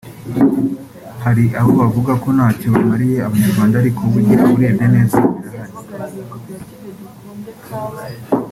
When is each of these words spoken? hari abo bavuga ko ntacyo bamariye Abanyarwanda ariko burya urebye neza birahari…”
hari 1.23 1.45
abo 1.59 1.71
bavuga 1.81 2.13
ko 2.23 2.27
ntacyo 2.37 2.67
bamariye 2.75 3.17
Abanyarwanda 3.27 3.75
ariko 3.81 4.01
burya 4.11 4.35
urebye 4.53 4.85
neza 4.95 5.17
birahari…” 5.33 5.79